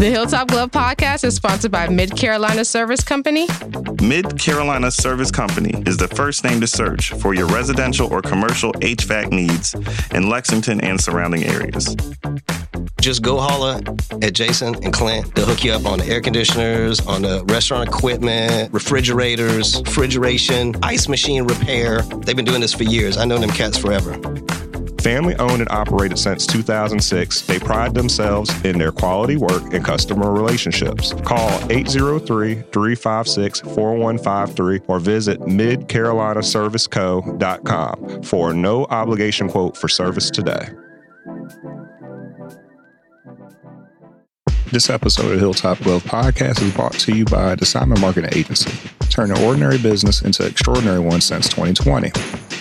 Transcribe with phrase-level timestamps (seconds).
[0.00, 3.46] The Hilltop Glove podcast is sponsored by Mid Carolina Service Company.
[4.02, 8.72] Mid Carolina Service Company is the first name to search for your residential or commercial
[8.72, 9.74] HVAC needs
[10.14, 11.94] in Lexington and surrounding areas.
[13.02, 13.82] Just go holla
[14.22, 15.34] at Jason and Clint.
[15.34, 21.08] They'll hook you up on the air conditioners, on the restaurant equipment, refrigerators, refrigeration, ice
[21.08, 22.00] machine repair.
[22.00, 23.18] They've been doing this for years.
[23.18, 24.18] I know them cats forever.
[25.02, 30.30] Family owned and operated since 2006, they pride themselves in their quality work and customer
[30.30, 31.12] relationships.
[31.24, 40.68] Call 803 356 4153 or visit midcarolinaserviceco.com for a no obligation quote for service today.
[44.70, 48.70] This episode of Hilltop Wealth Podcast is brought to you by the Simon Marketing Agency,
[49.20, 52.10] turning ordinary business into extraordinary one since 2020.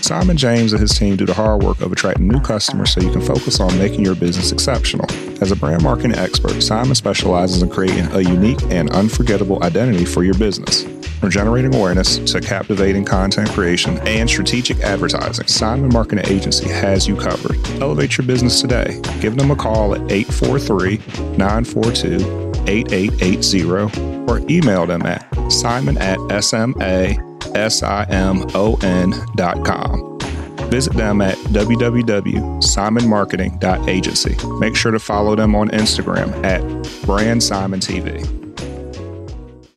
[0.00, 3.12] Simon James and his team do the hard work of attracting new customers so you
[3.12, 5.04] can focus on making your business exceptional.
[5.42, 10.24] As a brand marketing expert, Simon specializes in creating a unique and unforgettable identity for
[10.24, 10.84] your business.
[11.20, 17.16] From generating awareness to captivating content creation and strategic advertising, Simon Marketing Agency has you
[17.16, 17.58] covered.
[17.82, 18.98] Elevate your business today.
[19.20, 27.14] Give them a call at 843 942 8880 or email them at simon at sma
[27.56, 28.46] S-I-M-O-N.com.
[30.70, 34.36] Visit them at www.simonmarketing.agency.
[34.58, 36.60] Make sure to follow them on Instagram at
[37.06, 38.26] Brand Simon TV.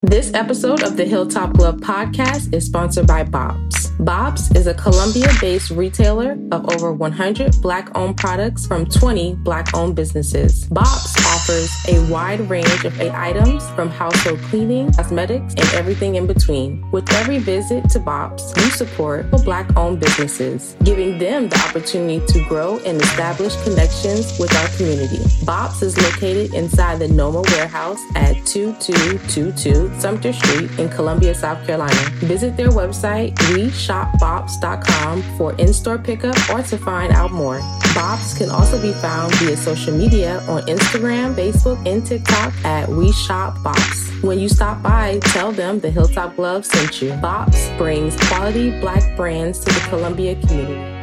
[0.02, 3.92] This episode of the Hilltop Glove podcast is sponsored by BOPs.
[4.00, 9.76] BOPs is a Columbia based retailer of over 100 Black owned products from 20 Black
[9.76, 10.66] owned businesses.
[10.70, 16.84] BOPs offers a wide range of items from household cleaning, cosmetics, and everything in between.
[16.92, 22.46] With every visit to BOPs, you support Black owned businesses, giving them the opportunity to
[22.46, 25.20] grow and establish connections with our community.
[25.46, 32.10] BOPs is located inside the Noma warehouse at 2222 Sumter Street in Columbia, South Carolina.
[32.20, 37.60] Visit their website, weshopbobs.com for in-store pickup or to find out more.
[37.96, 43.12] BOPs can also be found via social media on Instagram, Facebook, and TikTok at We
[43.12, 44.22] Shop BOPs.
[44.22, 47.12] When you stop by, tell them the Hilltop Glove sent you.
[47.22, 51.00] BOPs brings quality black brands to the Columbia community.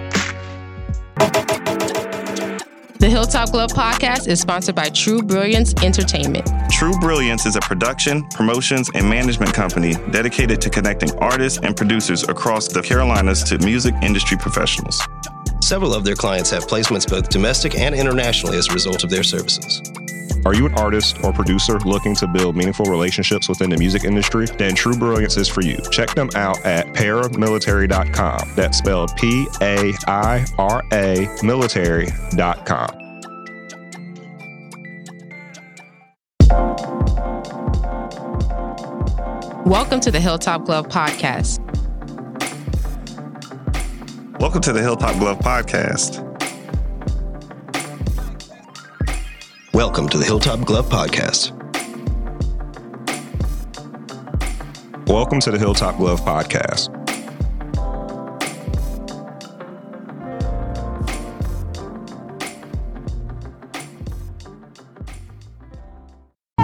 [2.98, 6.48] The Hilltop Glove podcast is sponsored by True Brilliance Entertainment.
[6.70, 12.28] True Brilliance is a production, promotions, and management company dedicated to connecting artists and producers
[12.28, 15.00] across the Carolinas to music industry professionals.
[15.60, 19.22] Several of their clients have placements both domestic and internationally as a result of their
[19.22, 19.82] services.
[20.46, 24.46] Are you an artist or producer looking to build meaningful relationships within the music industry?
[24.46, 25.76] Then True Brilliance is for you.
[25.90, 28.52] Check them out at paramilitary.com.
[28.54, 32.90] That's spelled P A I R A military.com.
[39.64, 41.58] Welcome to the Hilltop Glove podcast.
[44.38, 46.35] Welcome to the Hilltop Glove podcast.
[49.76, 51.52] Welcome to the Hilltop Glove Podcast.
[55.06, 56.88] Welcome to the Hilltop Glove Podcast.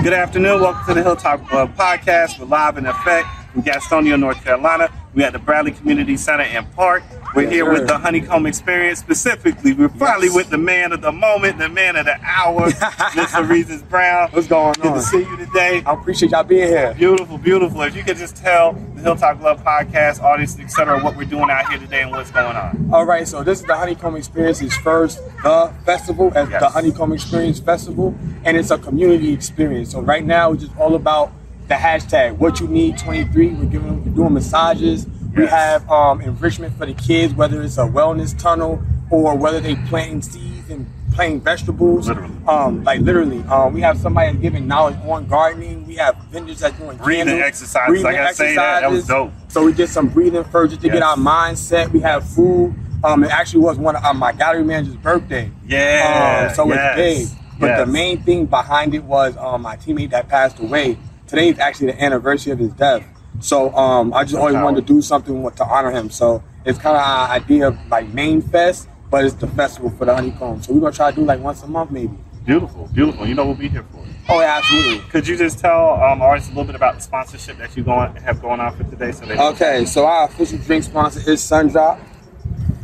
[0.02, 0.62] Good afternoon.
[0.62, 2.38] Welcome to the Hilltop Glove Podcast.
[2.38, 4.88] We're live in effect from Gastonia, North Carolina.
[5.14, 7.02] We're at the Bradley Community Center and Park.
[7.34, 8.98] We're here with the Honeycomb Experience.
[8.98, 13.46] Specifically, we're finally with the man of the moment, the man of the hour, Mr.
[13.46, 14.30] Reasons Brown.
[14.30, 14.92] What's going Good on?
[14.94, 15.82] Good to see you today.
[15.84, 16.94] I appreciate y'all being here.
[16.94, 17.82] Beautiful, beautiful.
[17.82, 21.68] If you could just tell the Hilltop Glove Podcast audience, etc., what we're doing out
[21.68, 22.88] here today and what's going on.
[22.90, 26.60] All right, so this is the Honeycomb Experience's first the festival at Yes.
[26.62, 29.90] the Honeycomb Experience Festival, and it's a community experience.
[29.90, 31.32] So right now, it's just all about
[31.72, 33.48] the hashtag What You Need 23.
[33.48, 35.06] We're giving, we're doing massages.
[35.34, 39.76] We have um, enrichment for the kids, whether it's a wellness tunnel or whether they
[39.86, 42.08] planting seeds and planting vegetables.
[42.08, 42.34] Literally.
[42.46, 43.40] Um, like literally.
[43.44, 45.86] Um, we have somebody that's giving knowledge on gardening.
[45.86, 48.04] We have vendors that's doing Breathing candles, exercises.
[48.04, 48.80] I gotta say that.
[48.80, 49.32] That was dope.
[49.48, 50.96] So we did some breathing first just to Yes.
[50.96, 51.90] get our mindset.
[51.90, 52.74] We have food.
[53.02, 55.50] Um, it actually was one of uh, my gallery manager's birthday.
[55.66, 56.48] Yeah.
[56.50, 57.38] Um, so yes, it's big.
[57.58, 57.80] But yes.
[57.80, 60.98] the main thing behind it was um, my teammate that passed away.
[61.32, 63.02] Today is actually the anniversary of his death.
[63.40, 66.10] So um, I just always wanted to do something to honor him.
[66.10, 70.04] So it's kind of our idea of like main fest, but it's the festival for
[70.04, 70.62] the honeycomb.
[70.62, 72.18] So we're gonna try to do like once a month maybe.
[72.44, 73.26] Beautiful, beautiful.
[73.26, 74.14] You know we'll be here for it.
[74.28, 75.08] Oh yeah, absolutely.
[75.08, 78.14] Could you just tell um, artists a little bit about the sponsorship that you going
[78.16, 79.12] have going on for today?
[79.12, 81.98] So they Okay, so our official drink sponsor is Sundrop.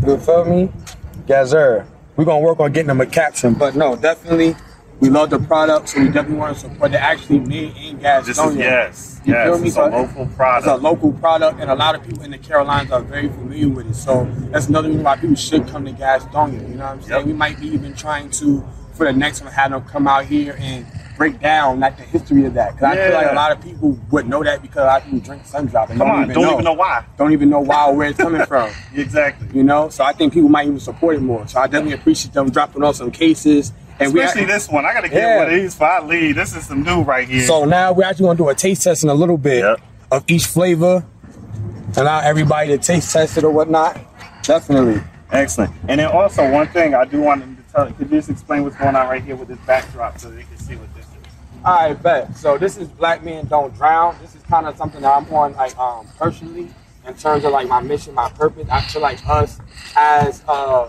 [0.07, 0.73] You feel me?
[1.27, 1.87] Gazer.
[2.17, 4.57] We're gonna work on getting them a caption, but no, definitely
[5.01, 6.97] We love the product, so we definitely want to support it.
[6.97, 8.25] Actually made in Gastonia.
[8.27, 9.47] This is yes, You yes.
[9.47, 9.69] feel me?
[9.69, 10.83] It's a local It's a product.
[10.83, 13.95] local product, and a lot of people in the Carolinas are very familiar with it.
[13.95, 16.61] So that's another reason why people should come to Gastonia.
[16.69, 17.13] You know what I'm saying?
[17.21, 17.27] Yep.
[17.27, 20.57] We might be even trying to, for the next one, have them come out here
[20.59, 20.85] and
[21.17, 22.75] break down like the history of that.
[22.75, 25.05] Because I feel like a lot of people would know that because a lot of
[25.05, 27.05] people drink Sundrop and Come don't, on, even, don't know, even know why.
[27.17, 28.71] don't even know why or where it's coming from.
[28.95, 29.49] Exactly.
[29.57, 31.47] You know, so I think people might even support it more.
[31.47, 33.73] So I definitely appreciate them dropping off some cases.
[34.01, 34.87] And Especially we this one.
[34.87, 35.37] I gotta get Yeah.
[35.39, 36.37] one of these for I leave.
[36.37, 37.45] This is some new right here.
[37.47, 39.81] So now we're actually gonna do a taste test in a little bit Yep.
[40.13, 41.05] of each flavor,
[41.97, 43.99] allow everybody to taste test it or whatnot.
[44.43, 45.01] Definitely.
[45.33, 45.73] Excellent.
[45.89, 47.89] And then also one thing I do want to tell.
[47.89, 50.43] you, Could you just explain what's going on right here with this backdrop so they
[50.43, 51.11] can see what this is?
[51.65, 52.37] All right, bet.
[52.37, 54.15] So this is Black Men Don't Drown.
[54.23, 56.69] This is kind of something that I'm on, like, um, personally,
[57.07, 58.67] in terms of like my mission, my purpose.
[58.71, 59.59] I feel like us
[59.97, 60.89] as uh,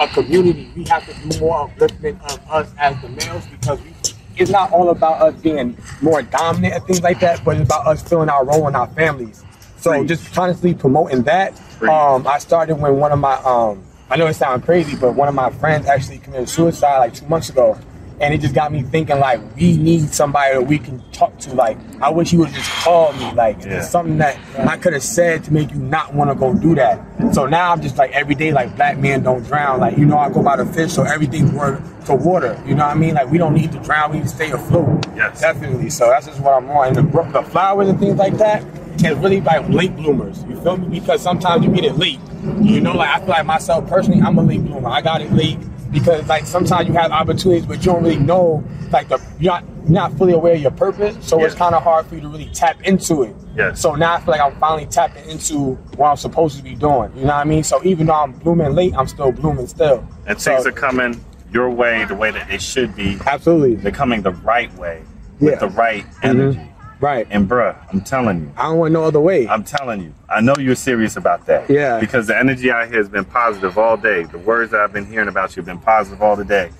[0.00, 3.92] a community, we have to do more upliftment of us as the males because we,
[4.36, 7.86] it's not all about us being more dominant and things like that, but it's about
[7.86, 9.44] us filling our role in our families.
[9.76, 10.08] So Preach.
[10.08, 11.60] just constantly promoting that.
[11.82, 15.28] Um, I started when one of my um, I know it sounds crazy, but one
[15.28, 17.78] of my friends actually committed suicide like two months ago.
[18.20, 21.54] And it just got me thinking like we need somebody that we can talk to.
[21.54, 23.32] Like I wish he would just call me.
[23.32, 23.78] Like Yeah.
[23.78, 24.38] it's something that
[24.68, 27.00] I could have said to make you not want to go do that.
[27.34, 29.80] So now I'm just like every day like black men don't drown.
[29.80, 32.60] Like you know I go by the fish, so everything's word to water.
[32.66, 33.14] You know what I mean?
[33.14, 35.06] Like we don't need to drown, we need to stay afloat.
[35.16, 35.40] Yes.
[35.40, 35.90] Definitely.
[35.90, 36.88] So that's just what I'm on.
[36.88, 40.44] And the, the flowers and things like that, it's really like late bloomers.
[40.44, 41.00] You feel me?
[41.00, 42.18] Because sometimes you get it late.
[42.60, 44.88] You know, like I feel like myself personally, I'm a late bloomer.
[44.88, 45.58] I got it late
[45.92, 49.64] because like sometimes you have opportunities, but you don't really know like the you're not
[49.84, 51.16] you're not fully aware of your purpose.
[51.26, 53.34] So it's kind of hard for you to really tap into it.
[53.54, 53.80] Yes.
[53.80, 57.12] So now I feel like I'm finally tapping into what I'm supposed to be doing.
[57.14, 57.62] You know what I mean?
[57.62, 60.06] So even though I'm blooming late, I'm still blooming still.
[60.26, 61.22] And So- things are coming
[61.52, 63.18] your way the way that they should be.
[63.26, 65.02] absolutely They're coming the right way
[65.38, 65.58] with Yeah.
[65.58, 66.26] the right mm-hmm.
[66.26, 66.71] energy.
[67.02, 67.26] Right.
[67.30, 69.46] And bruh, I'm telling you, I don't want no other way.
[69.46, 71.68] I'm telling you, I know you're serious about that.
[71.68, 72.00] Yeah.
[72.00, 74.22] Because the energy out here has been positive all day.
[74.24, 76.70] The words that I've been hearing about you have been positive all the day.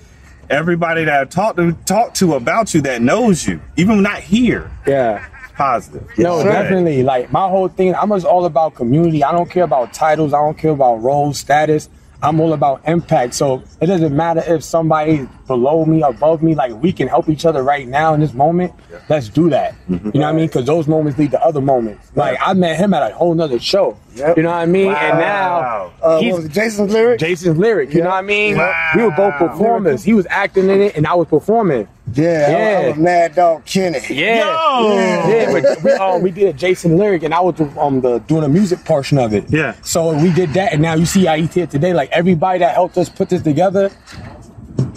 [0.49, 4.69] Everybody that I've talked to talked to about you that knows you, even not here,
[4.87, 5.25] yeah.
[5.55, 6.05] positive.
[6.17, 6.49] No, Okay.
[6.49, 7.03] definitely.
[7.03, 9.23] Like my whole thing, I'm just all about community.
[9.23, 10.33] I don't care about titles.
[10.33, 11.89] I don't care about roles, status.
[12.23, 13.33] I'm all about impact.
[13.33, 17.45] So it doesn't matter if somebody below me, above me, like we can help each
[17.45, 18.73] other right now in this moment.
[19.09, 19.75] Let's do that.
[19.89, 20.07] Mm-hmm.
[20.07, 20.47] You know what I mean?
[20.47, 22.11] Because those moments lead to other moments.
[22.15, 23.97] Like I met him at a whole nother show.
[24.15, 24.37] Yep.
[24.37, 24.87] You know what I mean?
[24.93, 27.19] And now Uh, he's what was it, Jason's lyric?
[27.19, 27.93] Jason's lyric.
[27.93, 28.57] You know what I mean?
[28.57, 28.91] Wow.
[28.95, 30.03] We were both performers.
[30.03, 31.87] He was acting in it, and I was performing.
[32.11, 32.79] Yeah, Yeah.
[32.87, 33.99] I'm, I'm a mad dog Kenny.
[34.09, 34.39] Yeah.
[34.45, 35.29] Yo!
[35.29, 38.19] Yeah, but we um we did a Jason lyric and I was the, um the
[38.19, 39.45] doing the music portion of it.
[39.49, 39.75] Yeah.
[39.83, 41.93] So we did that and now you see how he's here today.
[41.93, 43.89] Like everybody that helped us put this together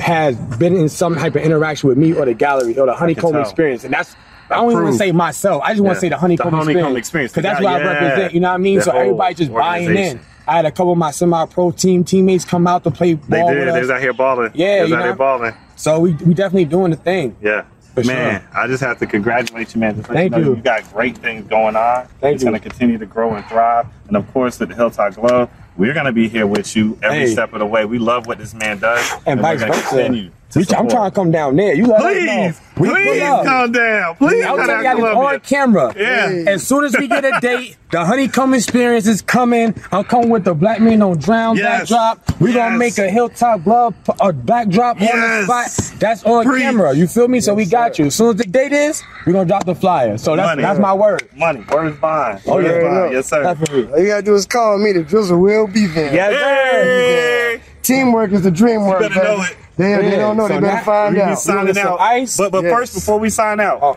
[0.00, 3.36] has been in some type of interaction with me or the gallery or the honeycomb
[3.36, 3.84] experience.
[3.84, 4.14] And that's
[4.50, 5.62] I don't even want to say myself.
[5.64, 7.32] I just want to say the honeycomb, The honeycomb experience.
[7.32, 7.32] experience.
[7.32, 8.34] Because that's Yeah, what I represent.
[8.34, 8.78] You know what I mean?
[8.78, 10.20] the so whole everybody just buying in.
[10.48, 13.74] I had a couple of my semi-pro team teammates come out to play They did.
[13.74, 14.52] They was out here balling.
[14.54, 15.04] Yeah, they was out know?
[15.04, 15.54] here balling.
[15.76, 17.36] So we we definitely doing the thing.
[17.40, 17.64] Yeah.
[17.94, 19.96] For man, I just have to congratulate you, man.
[19.96, 20.38] Just Thank you.
[20.42, 20.56] Know you.
[20.56, 22.06] You got great things going on.
[22.20, 22.50] Thank it's you.
[22.50, 23.86] going to continue to grow and thrive.
[24.08, 25.48] And of course, at the Hilltop Glove,
[25.78, 27.26] we're going to be here with you every Hey.
[27.28, 27.86] step of the way.
[27.86, 29.88] We love what this man does, And we're vice versa.
[29.88, 31.74] Continue to We- I'm trying to come down there.
[31.74, 32.10] You let us know.
[32.12, 33.44] Please, We pull please up.
[33.46, 34.14] calm down.
[34.16, 35.28] Please I'll come tell down y'all Columbia.
[35.34, 35.94] on camera.
[35.96, 36.44] Yeah.
[36.52, 39.74] As soon as we get a date, the honeycomb experience is coming.
[39.92, 41.80] I'm coming with the Black Men Don't Drown Yes.
[41.90, 42.40] backdrop.
[42.40, 45.44] We're gonna make a hilltop glove p- a backdrop on the Yes.
[45.74, 46.00] spot.
[46.00, 46.62] That's on Preach.
[46.62, 46.94] camera.
[46.94, 47.40] You feel me?
[47.40, 48.06] So we got you.
[48.06, 50.18] As soon as the date is, we're gonna drop the flyer.
[50.18, 50.62] So that's Money.
[50.62, 51.22] that's my word.
[51.34, 52.40] Money, word is bond.
[52.46, 52.68] Oh, yeah.
[52.68, 53.10] is bond.
[53.10, 53.16] Yeah.
[53.16, 53.42] Yes, sir.
[53.42, 53.88] Definitely.
[53.92, 54.92] All you gotta do is call me.
[54.92, 56.12] The drizzle will be there.
[56.14, 57.56] Yes, sir.
[57.56, 57.60] Hey.
[57.82, 59.00] Teamwork is the dream work.
[59.00, 59.26] better baby.
[59.26, 59.56] know it.
[59.76, 60.48] They, they don't know.
[60.48, 61.38] So they better now find We be out.
[61.38, 62.00] signing get some out.
[62.00, 62.36] ice?
[62.36, 62.72] But but Yes.
[62.72, 63.96] first, before we sign out, Oh.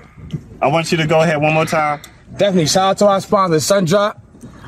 [0.62, 2.02] I want you to go ahead one more time.
[2.32, 2.68] Definitely.
[2.68, 4.22] Shout out to our sponsor, Sun Drop.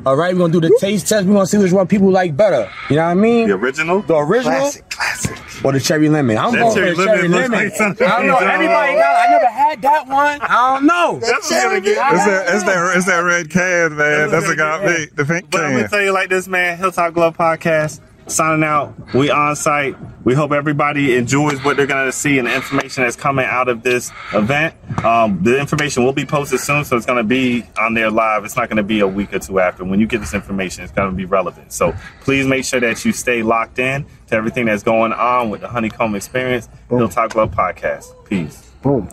[0.04, 1.28] All right, we're gonna do the taste test.
[1.28, 2.68] We're gonna see which one people like better.
[2.90, 3.48] You know what I mean?
[3.50, 4.02] The original.
[4.02, 5.38] The original Classic, classic.
[5.64, 6.40] or the cherry lemon.
[6.40, 8.40] I'm That going cherry for the cherry lemon looks like I don't know.
[8.40, 9.00] you Everybody know.
[9.00, 9.28] got.
[9.28, 10.42] I never had that one.
[10.42, 11.20] I don't know.
[11.20, 11.98] That's what's gonna get.
[12.00, 14.32] I It's that, it's that, it's that red can, man.
[14.32, 15.06] That's what got me.
[15.14, 16.80] The pink But I'm gonna tell you like this, man.
[16.80, 18.94] Hilltop Glove Podcast signing out.
[19.14, 19.96] We on site.
[20.24, 23.84] We hope everybody enjoys what they're gonna see and the information that's coming out of
[23.84, 24.76] this event.
[25.04, 28.46] Um, the information will be posted soon, so it's gonna be on there live.
[28.46, 29.84] It's not gonna be a week or two after.
[29.84, 31.74] When you get this information, it's gonna be relevant.
[31.74, 35.62] So please make sure that you stay locked in to everything that's going on with
[35.62, 38.14] the Honeycomb Experience Hilltop Glove Podcast.
[38.26, 38.72] Peace.
[38.82, 39.10] Boom.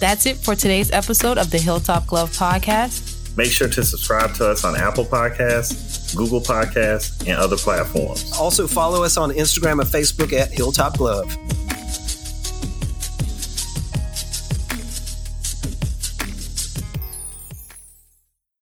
[0.00, 3.36] That's it for today's episode of the Hilltop Glove Podcast.
[3.36, 8.32] Make sure to subscribe to us on Apple Podcasts, Google Podcasts, and other platforms.
[8.38, 11.36] Also, follow us on Instagram and Facebook at Hilltop Glove.